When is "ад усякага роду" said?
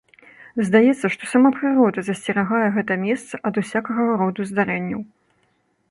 3.51-4.41